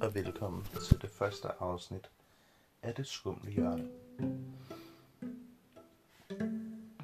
og 0.00 0.14
velkommen 0.14 0.66
til 0.84 1.02
det 1.02 1.10
første 1.10 1.48
afsnit 1.60 2.10
af 2.82 2.94
Det 2.94 3.06
Skumle 3.06 3.50
Hjørne. 3.50 3.88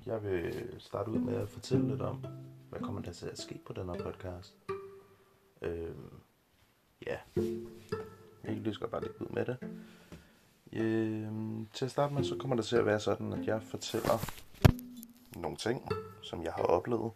Jeg 0.07 0.23
vil 0.25 0.75
starte 0.79 1.11
ud 1.11 1.19
med 1.19 1.35
at 1.35 1.49
fortælle 1.49 1.89
lidt 1.89 2.03
om, 2.03 2.25
hvad 2.71 2.81
kommer 2.81 3.03
der 3.03 3.13
til 3.13 3.27
at 3.27 3.39
ske 3.39 3.61
på 3.67 3.73
den 3.73 3.89
her 3.89 3.95
podcast. 3.95 4.57
Øh, 5.63 5.95
ja, 7.07 7.17
jeg 7.37 8.55
kan 8.55 8.63
lige 8.63 8.75
skal 8.75 8.89
bare 8.89 9.03
lidt 9.03 9.17
ud 9.21 9.27
med 9.27 9.45
det. 9.45 9.57
Øh, 10.73 11.67
til 11.75 11.85
at 11.85 11.91
starte 11.91 12.15
med, 12.15 12.25
så 12.25 12.37
kommer 12.37 12.57
det 12.57 12.65
til 12.65 12.77
at 12.77 12.87
være 12.87 13.01
sådan, 13.01 13.33
at 13.33 13.47
jeg 13.47 13.63
fortæller 13.63 14.19
nogle 15.37 15.57
ting, 15.57 15.89
som 16.23 16.43
jeg 16.43 16.53
har 16.53 16.63
oplevet 16.63 17.13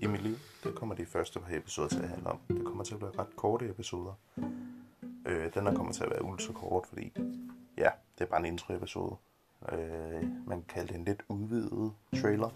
i 0.00 0.06
mit 0.06 0.22
liv. 0.22 0.36
Det 0.64 0.74
kommer 0.74 0.94
de 0.94 1.06
første 1.06 1.40
par 1.40 1.56
episoder 1.56 1.88
til 1.88 2.02
at 2.02 2.08
handle 2.08 2.28
om. 2.28 2.40
Det 2.48 2.64
kommer 2.64 2.84
til 2.84 2.94
at 2.94 3.00
blive 3.00 3.18
ret 3.18 3.36
korte 3.36 3.68
episoder. 3.68 4.14
Øh, 5.32 5.54
den 5.54 5.66
her 5.66 5.74
kommer 5.74 5.92
til 5.92 6.04
at 6.04 6.10
være 6.10 6.24
ultra 6.24 6.52
kort, 6.52 6.86
fordi 6.86 7.12
ja, 7.78 7.90
det 8.18 8.24
er 8.24 8.28
bare 8.28 8.40
en 8.40 8.46
intro-episode. 8.46 9.16
Øh, 9.72 10.22
man 10.46 10.62
kan 10.62 10.64
kalde 10.68 10.88
det 10.88 10.96
en 10.96 11.04
lidt 11.04 11.22
udvidet 11.28 11.92
trailer. 12.20 12.50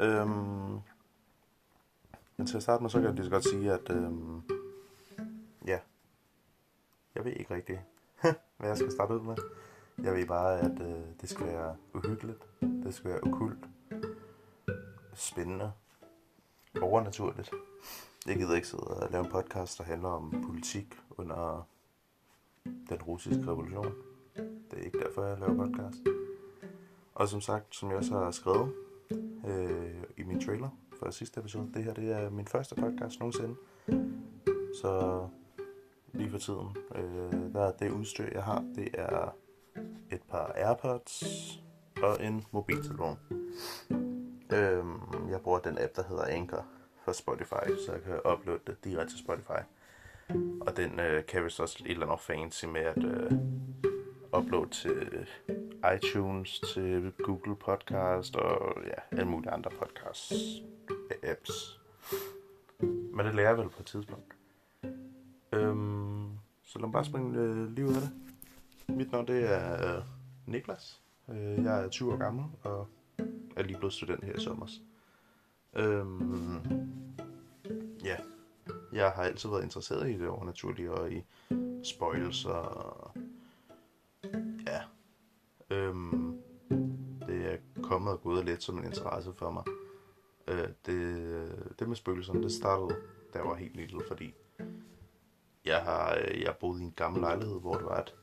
Øhm, 0.00 0.80
men 2.36 2.46
til 2.46 2.56
at 2.56 2.62
starte 2.62 2.82
med, 2.82 2.90
så 2.90 2.98
kan 2.98 3.06
jeg 3.06 3.14
lige 3.14 3.24
så 3.24 3.30
godt 3.30 3.48
sige, 3.48 3.72
at 3.72 3.90
øhm, 3.90 4.42
ja, 5.66 5.78
jeg 7.14 7.24
ved 7.24 7.32
ikke 7.32 7.54
rigtigt, 7.54 7.80
hvad 8.58 8.68
jeg 8.68 8.76
skal 8.76 8.92
starte 8.92 9.14
ud 9.14 9.20
med. 9.20 9.36
Jeg 10.04 10.14
ved 10.14 10.26
bare, 10.26 10.60
at 10.60 10.80
øh, 10.80 11.04
det 11.20 11.28
skal 11.28 11.46
være 11.46 11.76
uhyggeligt, 11.94 12.42
det 12.60 12.94
skal 12.94 13.10
være 13.10 13.20
okult, 13.20 13.64
spændende, 15.14 15.72
overnaturligt. 16.82 17.50
Jeg 18.26 18.36
gider 18.36 18.54
ikke 18.54 18.68
sidde 18.68 18.84
og 18.84 19.10
lave 19.10 19.24
en 19.24 19.30
podcast, 19.30 19.78
der 19.78 19.84
handler 19.84 20.08
om 20.08 20.44
politik 20.46 21.01
under 21.18 21.68
den 22.64 23.02
russiske 23.02 23.42
revolution. 23.42 23.94
Det 24.70 24.78
er 24.78 24.82
ikke 24.82 24.98
derfor, 24.98 25.24
jeg 25.24 25.38
laver 25.38 25.54
podcast. 25.54 25.98
Og 27.14 27.28
som 27.28 27.40
sagt, 27.40 27.74
som 27.74 27.88
jeg 27.88 27.96
også 27.96 28.12
har 28.12 28.30
skrevet 28.30 28.72
øh, 29.46 30.02
i 30.16 30.22
min 30.22 30.40
trailer 30.40 30.68
for 30.98 31.10
sidste 31.10 31.40
episode, 31.40 31.70
det 31.74 31.84
her 31.84 31.94
det 31.94 32.12
er 32.12 32.30
min 32.30 32.46
første 32.46 32.74
podcast 32.74 33.20
nogensinde. 33.20 33.56
Så 34.82 35.26
lige 36.12 36.30
for 36.30 36.38
tiden, 36.38 36.76
øh, 36.94 37.52
der 37.52 37.60
er 37.60 37.72
det 37.72 37.90
udstyr, 37.90 38.28
jeg 38.32 38.42
har, 38.42 38.64
det 38.74 38.88
er 38.94 39.36
et 40.10 40.22
par 40.22 40.52
AirPods 40.54 41.24
og 42.02 42.24
en 42.24 42.44
mobiltelefon. 42.50 43.18
Øh, 44.52 44.84
jeg 45.30 45.40
bruger 45.40 45.58
den 45.58 45.78
app, 45.78 45.96
der 45.96 46.02
hedder 46.08 46.24
Anchor 46.24 46.66
for 47.04 47.12
Spotify, 47.12 47.76
så 47.86 47.92
jeg 47.92 48.02
kan 48.02 48.32
uploade 48.32 48.60
det 48.66 48.84
direkte 48.84 49.12
til 49.12 49.18
Spotify. 49.18 49.62
Og 50.60 50.76
den 50.76 51.00
øh, 51.00 51.26
kan 51.26 51.44
vist 51.44 51.60
også 51.60 51.82
et 51.86 51.90
eller 51.90 52.06
andet 52.06 52.20
fancy 52.20 52.64
med 52.64 52.80
at 52.80 53.04
øh, 53.04 53.32
uploade 54.38 54.70
til 54.70 55.08
øh, 55.12 55.26
iTunes, 55.96 56.60
til 56.74 57.12
Google 57.18 57.56
Podcast 57.56 58.36
og 58.36 58.76
ja, 58.86 59.16
alle 59.18 59.30
mulige 59.30 59.50
andre 59.50 59.70
podcasts 59.70 60.62
apps. 61.22 61.80
Men 63.14 63.26
det 63.26 63.34
lærer 63.34 63.48
jeg 63.48 63.58
vel 63.58 63.68
på 63.68 63.80
et 63.80 63.86
tidspunkt. 63.86 64.34
Øhm, 65.52 66.30
så 66.62 66.78
lad 66.78 66.86
mig 66.86 66.92
bare 66.92 67.04
springe 67.04 67.38
øh, 67.38 67.72
lige 67.72 67.86
ud 67.86 67.94
af 67.94 68.00
det. 68.00 68.10
Mit 68.96 69.12
navn 69.12 69.26
det 69.26 69.52
er 69.52 69.96
øh, 69.96 70.02
Niklas. 70.46 71.00
Øh, 71.28 71.64
jeg 71.64 71.84
er 71.84 71.88
20 71.88 72.12
år 72.12 72.16
gammel 72.16 72.44
og 72.62 72.88
er 73.56 73.62
lige 73.62 73.78
blevet 73.78 73.92
student 73.92 74.24
her 74.24 74.36
i 74.36 74.40
sommer. 74.40 74.66
Øhm, 75.74 76.60
ja, 78.04 78.16
jeg 78.92 79.10
har 79.10 79.22
altid 79.22 79.48
været 79.48 79.62
interesseret 79.62 80.10
i 80.10 80.18
det 80.18 80.28
overnaturlige 80.28 80.92
og 80.92 81.12
i 81.12 81.24
spøgelser 81.84 82.50
og 82.50 83.16
ja, 84.66 84.80
øhm, 85.70 86.40
det 87.26 87.52
er 87.52 87.56
kommet 87.82 88.12
og 88.12 88.22
gået 88.22 88.44
lidt 88.44 88.62
som 88.62 88.78
en 88.78 88.84
interesse 88.84 89.32
for 89.32 89.50
mig. 89.50 89.64
Øh, 90.48 90.68
det, 90.86 91.78
det 91.78 91.88
med 91.88 91.96
spøgelserne, 91.96 92.42
det 92.42 92.52
startede, 92.52 92.96
da 93.32 93.38
jeg 93.38 93.48
var 93.48 93.54
helt 93.54 93.76
lille, 93.76 94.00
fordi 94.08 94.34
jeg 95.64 95.82
har 95.82 96.18
øh, 96.20 96.40
jeg 96.40 96.56
boede 96.60 96.82
i 96.82 96.84
en 96.84 96.92
gammel 96.96 97.20
lejlighed, 97.20 97.60
hvor 97.60 97.74
det 97.74 97.84
var, 97.84 97.94
at 97.94 98.14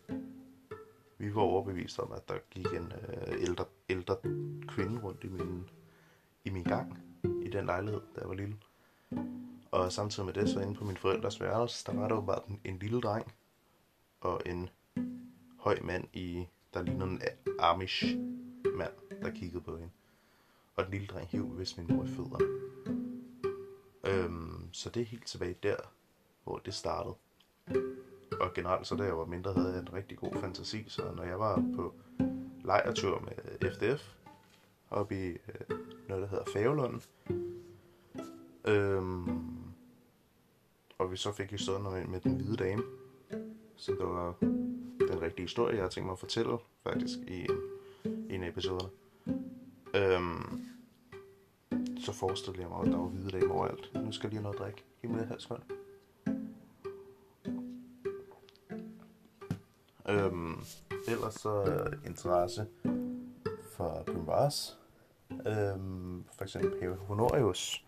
vi 1.18 1.36
var 1.36 1.42
overbevist 1.42 2.00
om, 2.00 2.12
at 2.12 2.30
der 2.30 2.36
gik 2.50 2.66
en 2.66 2.94
øh, 2.94 3.42
ældre, 3.42 3.66
ældre 3.90 4.16
kvinde 4.68 5.02
rundt 5.02 5.24
i 5.24 5.28
min, 5.28 5.70
i 6.46 6.50
min 6.50 6.64
gang 6.64 6.98
i 7.44 7.50
den 7.50 7.66
lejlighed, 7.66 8.02
da 8.16 8.22
jeg 8.22 8.30
var 8.30 8.36
lille. 8.36 8.56
Og 9.72 9.91
samtidig 9.91 10.25
med 10.25 10.34
det, 10.34 10.50
så 10.50 10.59
inde 10.59 10.75
på 10.75 10.84
min 10.84 10.97
forældres 10.97 11.41
værelse, 11.41 11.85
der 11.85 12.00
var 12.00 12.07
der 12.07 12.16
jo 12.16 12.22
bare 12.22 12.41
en, 12.47 12.62
en 12.63 12.80
lille 12.80 13.02
dreng 13.02 13.34
og 14.22 14.41
en 14.46 14.69
høj 15.59 15.80
mand 15.81 16.07
i, 16.13 16.47
der 16.74 16.84
lignede 16.84 17.09
en 17.09 17.22
Amish 17.59 18.06
mand, 18.75 18.94
der 19.22 19.31
kiggede 19.31 19.62
på 19.62 19.78
hende. 19.78 19.91
Og 20.75 20.84
den 20.84 20.91
lille 20.91 21.07
dreng 21.07 21.28
hiv 21.28 21.46
hvis 21.46 21.78
min 21.78 21.88
mor 21.90 22.03
i 22.03 22.07
fødder. 22.07 22.40
Øhm, 24.03 24.69
så 24.72 24.90
det 24.90 25.02
er 25.02 25.06
helt 25.06 25.25
tilbage 25.25 25.56
der, 25.63 25.78
hvor 26.44 26.57
det 26.57 26.74
startede. 26.74 27.16
Og 28.41 28.53
generelt, 28.53 28.88
så 28.88 28.96
da 28.96 29.03
jeg 29.03 29.18
var 29.18 29.25
mindre, 29.25 29.53
havde 29.53 29.72
jeg 29.74 29.80
en 29.80 29.94
rigtig 29.94 30.18
god 30.18 30.31
fantasi, 30.41 30.86
så 30.88 31.12
når 31.16 31.24
jeg 31.24 31.40
var 31.40 31.63
på 31.75 31.94
lejretur 32.63 33.19
med 33.19 33.72
FDF, 33.72 34.16
oppe 34.90 35.16
i 35.16 35.28
øh, 35.30 35.78
noget, 36.07 36.24
der 36.24 36.28
hedder 36.28 36.46
Favelund, 36.53 37.01
øhm, 38.66 39.49
og 41.00 41.12
vi 41.12 41.18
så 41.18 41.32
fik 41.32 41.52
historien 41.52 41.84
med, 41.84 42.06
med 42.06 42.20
den 42.22 42.36
hvide 42.36 42.58
dame, 42.58 42.84
så 43.76 43.92
det 43.92 44.06
var 44.06 44.36
den 45.12 45.22
rigtige 45.22 45.46
historie, 45.46 45.76
jeg 45.76 45.84
har 45.84 45.90
tænkt 45.90 46.06
mig 46.06 46.14
at 46.14 46.20
fortælle, 46.20 46.58
faktisk, 46.84 47.20
i 47.28 47.42
en, 47.42 47.58
i 48.30 48.36
en 48.36 48.44
episode. 48.44 48.90
Øhm, 49.96 50.66
så 52.00 52.14
forestillede 52.14 52.62
jeg 52.62 52.70
mig, 52.70 52.82
at 52.82 52.88
der 52.88 52.98
var 52.98 53.08
hvide 53.08 53.32
dame 53.32 53.54
overalt. 53.54 53.92
Nu 53.96 54.12
skal 54.12 54.28
jeg 54.28 54.32
lige 54.32 54.42
have 54.42 54.44
noget 54.44 54.56
at 54.56 54.62
drikke. 54.62 54.84
Giv 55.02 55.10
mig 55.10 55.20
det 55.20 55.28
her 55.28 55.38
skønt. 55.38 55.64
Øhm, 60.10 60.60
ellers 61.08 61.34
så 61.34 61.64
øh, 61.64 62.06
interesse 62.06 62.68
for 63.72 64.04
Grimoires. 64.04 64.80
Øhm, 65.31 66.24
for 66.38 66.44
eksempel 66.44 66.80
Pave 66.80 66.96
Honorius 66.96 67.86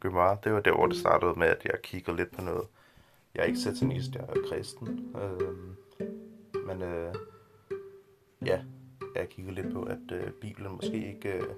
Grimoire. 0.00 0.38
Det 0.44 0.52
var 0.52 0.60
der, 0.60 0.74
hvor 0.74 0.86
det 0.86 0.96
startede 0.96 1.38
med, 1.38 1.46
at 1.46 1.64
jeg 1.64 1.82
kiggede 1.82 2.16
lidt 2.16 2.36
på 2.36 2.42
noget. 2.42 2.66
Jeg 3.34 3.42
er 3.42 3.46
ikke 3.46 3.58
satanist, 3.58 4.14
jeg 4.14 4.22
er 4.22 4.48
kristen. 4.48 5.16
Øhm, 5.16 5.76
men 6.66 6.82
øh, 6.82 7.14
ja, 8.46 8.62
jeg 9.14 9.28
kiggede 9.28 9.54
lidt 9.54 9.72
på, 9.72 9.82
at 9.82 10.12
øh, 10.12 10.30
Bibelen 10.32 10.72
måske 10.72 11.14
ikke 11.14 11.32
øh, 11.32 11.54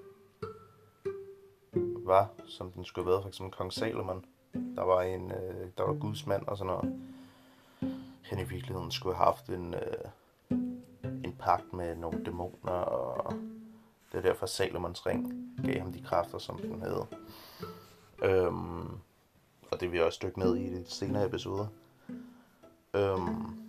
var, 2.07 2.29
som 2.47 2.73
den 2.73 2.85
skulle 2.85 3.05
have 3.05 3.11
været. 3.11 3.23
For 3.23 3.29
eksempel 3.29 3.57
Kong 3.57 3.73
Salomon. 3.73 4.25
Der 4.55 4.83
var 4.83 5.03
en, 5.03 5.33
øh, 5.33 5.69
der 5.79 5.85
var 5.85 5.95
Guds 5.95 6.27
mand 6.27 6.47
og 6.47 6.57
sådan 6.57 6.67
noget 6.67 7.09
han 8.29 8.39
i 8.39 8.45
virkeligheden 8.45 8.91
skulle 8.91 9.17
have 9.17 9.25
haft 9.25 9.49
en, 9.49 9.75
øh, 9.75 10.59
en 11.25 11.37
pagt 11.39 11.73
med 11.73 11.97
nogle 11.97 12.25
dæmoner, 12.25 12.73
og 12.73 13.35
det 14.13 14.19
er 14.19 14.23
derfor 14.23 14.47
Salomons 14.47 15.07
ring 15.07 15.55
gav 15.65 15.81
ham 15.81 15.93
de 15.93 16.03
kræfter, 16.03 16.39
som 16.39 16.59
den 16.59 16.83
havde. 16.83 17.07
Øhm, 18.23 18.89
og 19.71 19.81
det 19.81 19.91
vil 19.91 19.97
jeg 19.97 20.07
også 20.07 20.21
dykke 20.23 20.39
ned 20.39 20.57
i 20.57 20.75
de 20.75 20.85
senere 20.87 21.27
episoder. 21.27 21.67
Øhm, 22.95 23.69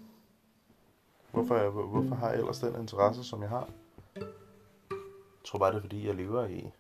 hvorfor, 1.32 1.56
jeg, 1.56 1.70
hvorfor 1.70 2.16
har 2.16 2.30
jeg 2.30 2.40
ellers 2.40 2.60
den 2.60 2.76
interesse, 2.82 3.24
som 3.24 3.42
jeg 3.42 3.50
har? 3.50 3.70
Jeg 4.16 5.46
tror 5.46 5.60
bare, 5.60 5.72
det 5.72 5.78
er 5.78 5.82
fordi, 5.82 6.08
jeg 6.08 6.16
lever 6.16 6.46
i 6.46 6.72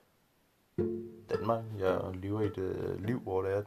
Danmark. 1.30 1.64
Jeg 1.78 2.02
lever 2.14 2.42
i 2.42 2.46
et 2.46 2.58
øh, 2.58 3.04
liv, 3.04 3.20
hvor 3.20 3.42
det 3.42 3.54
er, 3.54 3.64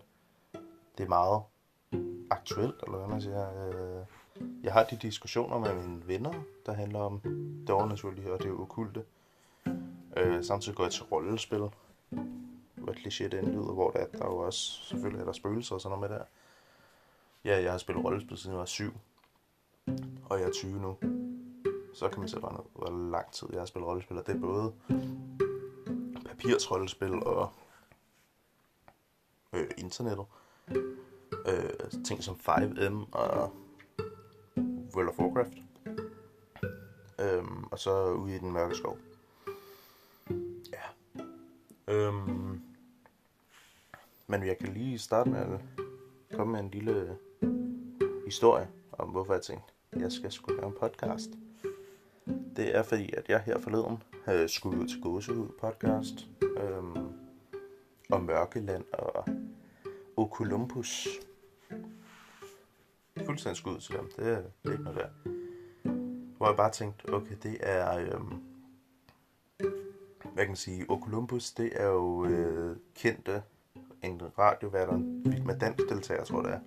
det 0.98 1.05
er 1.05 1.08
meget 1.08 1.43
aktuelt, 2.31 2.82
eller 2.87 2.98
hvad 2.98 3.08
man 3.08 3.20
siger. 3.22 3.69
Øh, 3.69 4.06
jeg 4.62 4.72
har 4.72 4.84
de 4.84 4.96
diskussioner 4.96 5.58
med 5.58 5.75
mine 5.75 6.08
venner, 6.08 6.32
der 6.66 6.72
handler 6.72 6.98
om 6.98 7.20
det 7.66 7.70
overnaturlige 7.70 8.32
og 8.32 8.43
det 8.43 8.50
okulte. 8.50 9.05
Øh, 10.16 10.44
samtidig 10.44 10.76
går 10.76 10.84
jeg 10.84 10.93
til 10.93 11.05
rollespil, 11.05 11.69
hvad 12.84 12.94
kliché 12.94 13.29
den 13.29 13.52
lyder, 13.52 13.73
hvor 13.73 13.90
der, 13.90 13.99
er, 13.99 14.06
der 14.06 14.25
er 14.25 14.29
jo 14.29 14.38
også, 14.38 14.84
selvfølgelig 14.84 15.20
er 15.20 15.25
der 15.25 15.32
spøgelser 15.32 15.75
og 15.75 15.81
sådan 15.81 15.99
noget 15.99 16.11
med 16.11 16.19
der. 16.19 16.25
Ja, 17.44 17.62
jeg 17.62 17.70
har 17.70 17.79
spillet 17.79 18.05
rollespil 18.05 18.37
siden 18.37 18.52
jeg 18.52 18.58
var 18.58 18.64
syv, 18.64 18.93
og 20.31 20.38
jeg 20.38 20.49
er 20.49 20.52
20 20.52 20.81
nu. 20.81 20.96
Så 21.94 22.08
kan 22.08 22.19
man 22.19 22.29
se, 22.29 22.40
bare 22.40 22.64
hvor 22.75 23.11
lang 23.11 23.32
tid 23.32 23.49
jeg 23.52 23.61
har 23.61 23.67
spillet 23.67 23.88
rollespil, 23.88 24.19
og 24.19 24.26
det 24.26 24.37
er 24.37 24.40
både 24.40 24.73
papirsrollespil 26.26 27.12
og 27.12 27.52
øh, 29.52 29.70
internettet 29.79 30.25
øh, 31.49 32.02
ting 32.05 32.23
som 32.23 32.34
5M 32.34 32.94
og 33.12 33.52
World 34.94 35.08
of 35.08 35.19
Warcraft. 35.19 35.52
Øhm, 37.20 37.64
og 37.64 37.79
så 37.79 38.12
ude 38.12 38.37
i 38.37 38.38
den 38.38 38.52
mørke 38.52 38.75
skov. 38.75 38.99
Ja. 40.73 40.82
Øhm, 41.88 42.62
men 44.32 44.46
jeg 44.46 44.58
kan 44.58 44.75
lige 44.75 44.99
starte 44.99 45.31
med 45.31 45.40
at 45.40 45.61
komme 46.32 46.52
med 46.52 46.61
en 46.61 46.70
lille 46.70 47.19
historie 48.25 48.69
om, 48.93 49.08
hvorfor 49.08 49.32
jeg 49.32 49.43
tænkte, 49.43 49.73
jeg 49.96 50.12
skal 50.12 50.32
skulle 50.32 50.56
lave 50.61 50.69
en 50.69 50.76
podcast. 50.81 51.31
Det 52.56 52.76
er 52.76 52.82
fordi, 52.82 53.12
at 53.12 53.29
jeg 53.29 53.40
her 53.40 53.58
forleden 53.58 54.02
havde 54.25 54.49
skulle 54.49 54.81
ud 54.81 54.88
til 54.88 55.02
Gåsehud 55.02 55.49
podcast 55.61 56.29
øhm, 56.43 57.12
om 58.11 58.23
Mørkeland 58.23 58.84
og 58.93 59.25
Okolumbus. 60.17 61.08
Fuldstændig 63.26 63.56
skud 63.56 63.81
til 63.81 63.94
dem. 63.94 64.11
Det 64.17 64.17
det 64.62 64.69
er 64.69 64.73
ikke 64.73 64.84
noget 64.84 64.99
der. 64.99 65.31
Hvor 66.37 66.46
jeg 66.46 66.56
bare 66.56 66.70
tænkte, 66.70 67.14
okay, 67.14 67.34
det 67.43 67.56
er... 67.61 67.99
Øhm, 67.99 68.43
hvad 70.23 70.44
kan 70.44 70.49
man 70.49 70.56
sige? 70.56 70.90
Okolumbus, 70.90 71.50
det 71.50 71.70
er 71.82 71.87
jo 71.87 72.25
øh, 72.25 72.76
kendte 72.94 73.43
en 74.02 74.38
radiovært 74.38 74.88
og 74.88 74.94
en 74.94 75.25
vild 75.25 75.44
med 75.44 75.58
dansk 75.58 75.88
deltager, 75.88 76.25
tror 76.25 76.49
jeg 76.49 76.52
det 76.52 76.54
er. 76.54 76.60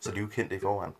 Så 0.00 0.10
de 0.10 0.16
er 0.16 0.20
jo 0.20 0.26
kendte 0.26 0.56
i 0.56 0.58
forvejen. 0.58 0.92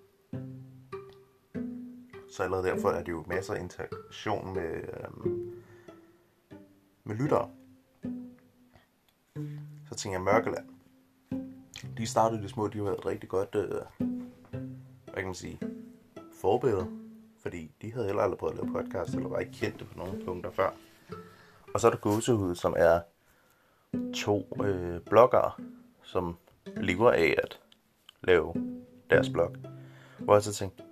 Så 2.30 2.42
allerede 2.42 2.66
derfor 2.66 2.90
er 2.90 3.02
det 3.02 3.12
jo 3.12 3.24
masser 3.26 3.54
af 3.54 3.60
interaktion 3.60 4.54
med, 4.54 4.74
øhm, 4.74 5.62
med 7.04 7.16
lyttere. 7.16 7.50
Så 9.88 9.94
tænker 9.96 10.18
jeg 10.18 10.24
Mørkeland. 10.24 10.66
De 11.96 12.06
startede 12.06 12.42
det 12.42 12.50
små, 12.50 12.68
de 12.68 12.78
har 12.78 12.84
været 12.84 13.06
rigtig 13.06 13.28
godt, 13.28 13.54
øh, 13.54 13.70
hvad 15.04 15.14
kan 15.14 15.24
man 15.24 15.34
sige, 15.34 15.60
forbillede. 16.40 16.86
Fordi 17.42 17.74
de 17.82 17.92
havde 17.92 18.06
heller 18.06 18.22
aldrig 18.22 18.38
prøvet 18.38 18.58
at 18.58 18.64
lave 18.64 18.72
podcast, 18.72 19.14
eller 19.14 19.28
var 19.28 19.38
ikke 19.38 19.52
kendte 19.52 19.84
på 19.84 19.98
nogle 19.98 20.24
punkter 20.24 20.50
før. 20.50 20.70
Og 21.74 21.80
så 21.80 21.86
er 21.86 21.90
der 21.90 21.98
Gåsehud, 21.98 22.54
som 22.54 22.74
er 22.78 23.00
to 24.14 24.56
øh, 24.64 25.00
bloggere, 25.00 25.52
som 26.02 26.36
lever 26.76 27.10
af 27.10 27.34
at 27.42 27.60
lave 28.20 28.54
deres 29.10 29.28
blog. 29.28 29.54
Hvor 30.18 30.34
jeg 30.34 30.42
så 30.42 30.52
tænkte, 30.52 30.82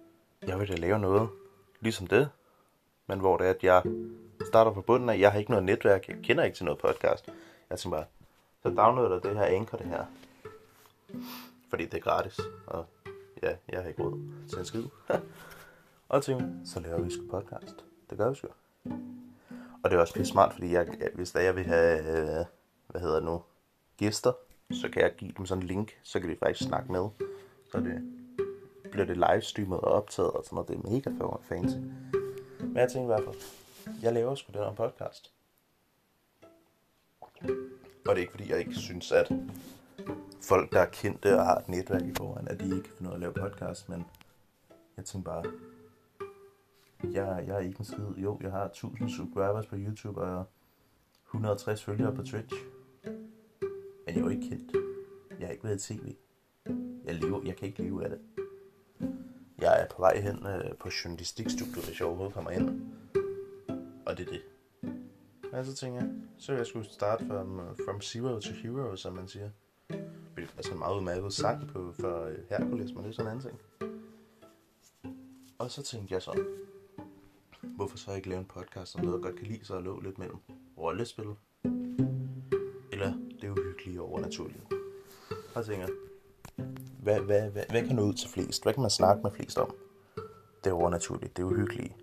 jeg 0.47 0.59
vil 0.59 0.69
da 0.69 0.75
lave 0.75 0.99
noget 0.99 1.29
ligesom 1.81 2.06
det, 2.06 2.31
men 3.06 3.20
hvor 3.20 3.37
det 3.37 3.47
er, 3.47 3.50
at 3.50 3.65
jeg 3.65 3.82
starter 4.47 4.73
fra 4.73 4.81
bunden 4.81 5.09
af, 5.09 5.19
jeg 5.19 5.32
har 5.32 5.38
ikke 5.38 5.50
noget 5.50 5.65
netværk, 5.65 6.09
jeg 6.09 6.17
kender 6.23 6.44
ikke 6.44 6.56
til 6.56 6.65
noget 6.65 6.81
podcast. 6.81 7.32
Jeg 7.70 7.79
tænkte 7.79 7.97
bare, 7.97 8.05
så 8.62 8.69
downloader 8.69 9.21
det 9.21 9.37
her 9.37 9.44
Anchor 9.44 9.79
det 9.79 9.87
her. 9.87 10.05
Fordi 11.71 11.85
det 11.85 11.94
er 11.94 12.00
gratis, 12.00 12.41
og 12.67 12.87
ja, 13.43 13.56
jeg 13.69 13.82
har 13.82 13.88
ikke 13.88 14.03
råd 14.03 14.21
til 14.49 14.59
en 14.59 14.64
skid. 14.64 14.85
og 16.09 16.23
tænkte, 16.23 16.71
så 16.71 16.81
laver 16.81 17.00
vi 17.00 17.11
sgu 17.11 17.23
podcast. 17.31 17.85
Det 18.11 18.19
gør 18.19 18.31
vi 18.31 18.35
sgu. 18.35 18.49
Og 19.82 19.91
det 19.91 19.97
er 19.97 20.00
også 20.00 20.17
lidt 20.17 20.29
smart, 20.29 20.53
fordi 20.53 20.73
jeg, 20.73 20.87
hvis 21.14 21.32
der 21.32 21.41
jeg 21.41 21.56
vil 21.56 21.64
have, 21.64 22.38
øh, 22.41 22.44
hvad 22.88 23.00
hedder 23.00 23.14
det 23.14 23.25
nu, 23.25 23.43
gæster, 23.96 24.32
så 24.70 24.88
kan 24.93 25.02
jeg 25.02 25.14
give 25.17 25.32
dem 25.38 25.46
sådan 25.46 25.62
en 25.62 25.69
link, 25.69 26.00
så 26.02 26.20
kan 26.20 26.31
de 26.31 26.37
faktisk 26.37 26.69
snakke 26.69 26.93
med. 26.93 27.08
Så 27.70 27.81
det 27.81 28.19
bliver 28.90 29.06
det 29.06 29.17
livestreamet 29.17 29.81
og 29.81 29.93
optaget 29.93 30.31
og 30.31 30.44
sådan 30.44 30.56
noget. 30.56 30.69
Det 30.69 30.76
er 30.76 30.90
mega 30.90 31.35
fancy. 31.43 31.76
Men 32.61 32.76
jeg 32.76 32.90
tænkte 32.90 33.02
i 33.02 33.06
hvert 33.06 33.25
fald, 33.25 33.37
jeg 34.02 34.12
laver 34.12 34.35
sgu 34.35 34.52
den 34.52 34.61
her 34.61 34.75
podcast. 34.75 35.32
Og 38.08 38.14
det 38.14 38.17
er 38.17 38.17
ikke 38.17 38.32
fordi, 38.32 38.50
jeg 38.50 38.58
ikke 38.58 38.75
synes, 38.75 39.12
at 39.12 39.32
folk, 40.43 40.73
der 40.73 40.81
er 40.81 40.87
kendte 40.87 41.38
og 41.38 41.44
har 41.44 41.56
et 41.56 41.69
netværk 41.69 42.02
i 42.02 42.14
forvejen, 42.17 42.49
at 42.49 42.61
de 42.61 42.64
ikke 42.64 42.82
kan 42.82 42.93
finde 42.99 43.11
ud 43.11 43.12
af 43.12 43.17
at 43.17 43.20
lave 43.20 43.32
podcast, 43.32 43.88
men 43.88 44.06
jeg 44.96 45.05
tænkte 45.05 45.25
bare, 45.25 45.44
jeg, 47.05 47.44
jeg 47.46 47.56
er 47.56 47.61
ikke 47.61 47.79
en 47.79 47.85
skid. 47.85 48.17
Jo, 48.17 48.38
jeg 48.43 48.50
har 48.50 48.64
1000 48.64 49.11
subscribers 49.11 49.67
på 49.67 49.76
YouTube 49.79 50.20
og 50.20 50.44
160 51.26 51.85
følgere 51.85 52.14
på 52.14 52.23
Twitch. 52.23 52.55
Jeg 54.19 54.25
er 54.25 54.29
jo 54.29 54.37
ikke 54.37 54.49
kendt. 54.49 54.73
Jeg 55.38 55.47
har 55.47 55.53
ikke 55.53 55.65
været 55.65 55.91
i 55.91 55.94
tv. 55.94 56.15
Jeg, 57.05 57.15
lever, 57.15 57.43
jeg 57.44 57.56
kan 57.56 57.69
ikke 57.69 57.82
leve 57.82 58.05
af 58.05 58.11
det. 58.11 58.20
Jeg 59.59 59.82
er 59.82 59.87
på 59.88 60.03
vej 60.03 60.20
hen 60.20 60.47
øh, 60.47 60.76
på 60.81 60.88
journalistikstudiet, 61.05 61.85
hvis 61.85 62.00
jeg 62.00 62.06
overhovedet 62.06 62.35
kommer 62.35 62.50
ind. 62.50 62.93
Og 64.06 64.19
det 64.19 64.29
er 64.29 64.32
det. 64.32 64.43
Og 65.53 65.65
så 65.65 65.75
tænker 65.75 66.00
jeg, 66.00 66.11
så 66.38 66.53
jeg 66.53 66.67
skulle 66.67 66.91
starte 66.91 67.26
from, 67.26 67.61
øh, 67.61 67.76
from 67.85 68.00
zero 68.00 68.41
to 68.41 68.53
hero, 68.53 68.97
som 68.97 69.12
man 69.12 69.29
siger. 69.29 69.50
Hvilket 70.35 70.55
er 70.59 70.62
sådan 70.62 70.76
en 70.76 70.79
meget 70.79 70.97
udmærket 70.97 71.32
sang 71.32 71.69
på, 71.69 71.93
for 71.93 72.25
øh, 72.25 72.38
Hercules, 72.49 72.94
men 72.94 73.05
det 73.05 73.09
er 73.09 73.12
sådan 73.12 73.26
en 73.26 73.41
anden 73.41 73.50
ting. 73.50 73.61
Og 75.59 75.71
så 75.71 75.82
tænkte 75.82 76.14
jeg 76.14 76.23
så, 76.23 76.44
hvorfor 77.62 77.97
så 77.97 78.12
ikke 78.12 78.29
lave 78.29 78.41
en 78.41 78.47
podcast 78.47 78.97
om 78.97 79.05
noget, 79.05 79.19
jeg 79.19 79.23
godt 79.23 79.37
kan 79.37 79.47
lide, 79.47 79.64
så 79.64 79.75
jeg 79.75 79.82
lå 79.82 80.00
lidt 80.00 80.19
mellem 80.19 80.38
rollespil, 80.79 81.35
det 83.88 83.99
uhyggelige 83.99 84.02
og 84.02 84.11
overnaturlige. 84.12 84.62
Og 85.55 85.64
tænker 85.67 85.88
hvad, 87.02 87.20
hvad, 87.20 87.50
hvad, 87.50 87.64
hvad 87.70 87.87
kan 87.87 87.96
nå 87.96 88.02
ud 88.02 88.14
til 88.14 88.31
flest? 88.31 88.62
Hvad 88.62 88.73
kan 88.73 88.81
man 88.81 88.90
snakke 88.90 89.23
med 89.23 89.31
flest 89.31 89.58
om? 89.58 89.75
Det 90.64 90.70
er 90.70 90.75
overnaturligt, 90.75 91.37
det 91.37 91.43
er 91.43 91.46
uhyggeligt, 91.46 91.94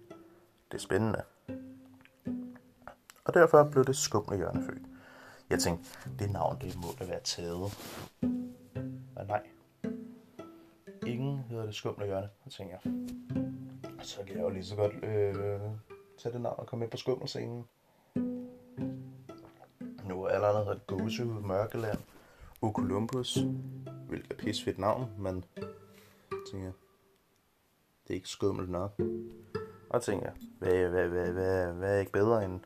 det 0.71 0.77
er 0.77 0.81
spændende. 0.81 1.21
Og 3.25 3.33
derfor 3.33 3.63
blev 3.63 3.85
det 3.85 3.95
skumle 3.95 4.37
hjørne 4.37 4.63
født. 4.65 4.83
Jeg 5.49 5.59
tænkte, 5.59 5.89
det 6.19 6.31
navn, 6.31 6.57
det 6.61 6.75
må 6.75 6.87
da 6.99 7.05
være 7.05 7.19
taget. 7.23 7.71
Men 8.21 9.25
nej. 9.27 9.43
Ingen 11.07 11.39
hedder 11.39 11.65
det 11.65 11.75
skumle 11.75 12.05
hjørne, 12.05 12.29
og 12.45 12.51
tænker 12.51 12.77
jeg. 12.83 12.93
Så 14.01 14.23
kan 14.27 14.35
jeg 14.35 14.43
jo 14.43 14.49
lige 14.49 14.65
så 14.65 14.75
godt 14.75 14.93
øh, 14.93 15.35
tage 16.17 16.33
det 16.33 16.41
navn 16.41 16.55
og 16.59 16.67
komme 16.67 16.85
ind 16.85 16.91
på 16.91 16.97
skummelscenen. 16.97 17.65
Nu 20.05 20.23
er 20.23 20.27
alle 20.27 20.47
andre 20.47 20.63
hedder 20.63 20.79
Gåsehud, 20.87 21.41
Mørkeland, 21.41 21.99
Okolumbus, 22.61 23.37
hvilket 24.07 24.31
er 24.31 24.35
pisfedt 24.35 24.79
navn, 24.79 25.11
men 25.17 25.45
tænker, 26.51 26.71
det 28.03 28.09
er 28.09 28.13
ikke 28.13 28.29
skummelt 28.29 28.69
nok. 28.69 29.01
Og 29.89 30.01
tænker, 30.01 30.31
hvad, 30.59 30.89
hvad, 30.89 31.07
hvad, 31.07 31.31
hvad, 31.31 31.73
hvad 31.73 31.95
er 31.95 31.99
ikke 31.99 32.11
bedre 32.11 32.45
end 32.45 32.59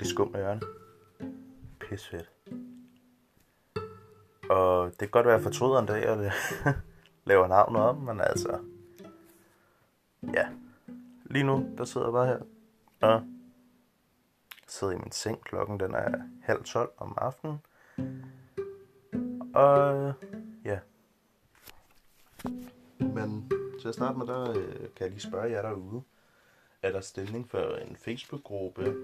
det 0.00 0.08
skumle 0.08 0.38
hjørne? 0.38 0.60
Pisfedt. 1.80 2.30
Og 4.50 4.90
det 4.90 4.98
kan 4.98 5.08
godt 5.08 5.26
være, 5.26 5.34
at 5.34 5.38
jeg 5.38 5.52
fortryder 5.52 5.78
en 5.78 5.86
dag, 5.86 6.10
og 6.10 6.32
laver 7.24 7.46
navnet 7.46 7.82
om, 7.82 7.96
men 7.96 8.20
altså, 8.20 8.58
ja, 10.34 10.48
lige 11.24 11.44
nu, 11.44 11.74
der 11.78 11.84
sidder 11.84 12.06
jeg 12.06 12.12
bare 12.12 12.26
her 12.26 12.40
og 13.00 13.22
sidder 14.78 14.92
i 14.92 14.96
min 14.96 15.12
seng. 15.12 15.44
Klokken 15.44 15.80
den 15.80 15.94
er 15.94 16.22
halv 16.42 16.64
tolv 16.64 16.90
om 16.96 17.14
aftenen. 17.16 17.58
Og 19.54 20.12
ja. 20.64 20.78
Men 22.98 23.50
til 23.80 23.88
at 23.88 23.94
starte 23.94 24.18
med, 24.18 24.26
der 24.26 24.50
øh, 24.50 24.74
kan 24.74 25.00
jeg 25.00 25.10
lige 25.10 25.20
spørge 25.20 25.50
jer 25.50 25.62
derude. 25.62 26.02
Er 26.82 26.92
der 26.92 27.00
stilling 27.00 27.50
for 27.50 27.76
en 27.76 27.96
Facebook-gruppe, 27.96 28.94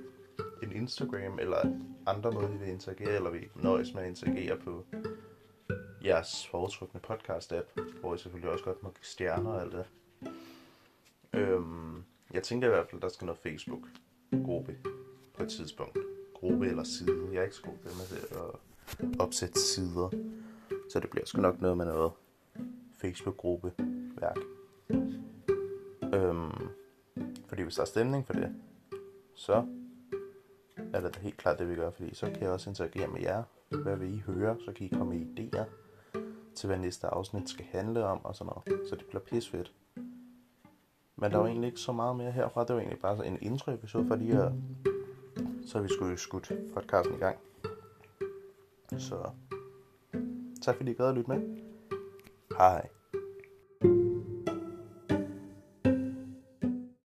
en 0.63 0.73
Instagram 0.73 1.39
eller 1.39 1.59
andre 2.07 2.33
måder, 2.33 2.49
vi 2.49 2.57
vil 2.57 2.69
interagere, 2.69 3.15
eller 3.15 3.31
vi 3.31 3.49
nøjes 3.55 3.95
med 3.95 4.03
at 4.03 4.09
interagere 4.09 4.57
på 4.57 4.85
jeres 6.05 6.47
foretrukne 6.47 7.01
podcast-app, 7.09 7.81
hvor 8.01 8.15
I 8.15 8.19
selvfølgelig 8.19 8.51
også 8.51 8.65
godt 8.65 8.83
må 8.83 8.89
give 8.89 9.05
stjerner 9.05 9.51
og 9.51 9.61
alt 9.61 9.73
det. 9.73 9.87
Øhm, 11.33 12.05
jeg 12.33 12.43
tænker 12.43 12.69
i 12.69 12.71
hvert 12.71 12.87
fald, 12.91 12.99
at 12.99 13.03
der 13.03 13.09
skal 13.09 13.25
noget 13.25 13.39
Facebook-gruppe 13.39 14.77
på 15.45 15.47
et 15.47 15.53
tidspunkt. 15.53 15.99
Gruppe 16.35 16.67
eller 16.67 16.85
side. 16.85 17.29
Jeg 17.33 17.39
er 17.39 17.43
ikke 17.43 17.57
så 17.57 17.63
god 17.63 17.73
med 17.73 18.17
det 18.17 18.37
at 18.37 19.21
opsætte 19.21 19.61
sider. 19.61 20.11
Så 20.91 21.01
det 21.01 21.11
bliver 21.11 21.27
sgu 21.27 21.43
nok 21.43 21.61
noget 21.61 21.77
med 21.77 21.87
noget 21.87 22.13
Facebook-gruppe 22.97 23.73
værk. 24.21 24.37
Øhm, 26.15 26.69
fordi 27.47 27.63
hvis 27.63 27.75
der 27.75 27.83
er 27.83 27.87
stemning 27.87 28.27
for 28.27 28.33
det, 28.33 28.55
så 29.35 29.67
er 30.93 31.01
det 31.01 31.17
helt 31.17 31.37
klart 31.37 31.59
det, 31.59 31.71
vi 31.71 31.75
gør. 31.75 31.91
Fordi 31.91 32.15
så 32.15 32.27
kan 32.27 32.43
jeg 32.43 32.51
også 32.51 32.71
interagere 32.71 33.09
med 33.09 33.21
jer. 33.21 33.43
Hvad 33.69 33.97
vil 33.97 34.15
I 34.15 34.19
høre? 34.19 34.57
Så 34.65 34.73
kan 34.73 34.87
I 34.87 34.89
komme 34.89 35.19
med 35.19 35.27
idéer 35.39 35.65
til, 36.55 36.67
hvad 36.67 36.79
næste 36.79 37.07
afsnit 37.07 37.49
skal 37.49 37.65
handle 37.65 38.05
om 38.05 38.25
og 38.25 38.37
sådan 38.37 38.53
noget. 38.67 38.89
Så 38.89 38.97
det 38.97 39.07
bliver 39.07 39.23
pisfedt. 39.23 39.73
Men 41.17 41.31
der 41.31 41.39
var 41.39 41.47
egentlig 41.47 41.69
ikke 41.69 41.81
så 41.81 41.93
meget 41.93 42.17
mere 42.17 42.31
herfra. 42.31 42.65
Det 42.65 42.75
var 42.75 42.81
egentlig 42.81 43.01
bare 43.01 43.27
en 43.27 43.39
intro-episode 43.41 44.07
for 44.07 44.17
lige 44.17 44.39
at... 44.39 44.53
Så 45.67 45.81
vi 45.81 45.89
skulle 45.89 46.17
skudt 46.17 46.53
podcasten 46.75 47.15
i 47.15 47.19
gang. 47.19 47.39
Så 48.99 49.31
tak 50.63 50.77
fordi 50.77 50.91
I 50.91 50.95
gad 50.95 51.09
at 51.09 51.15
lytte 51.15 51.31
med. 51.31 51.41
Hej. 52.59 52.89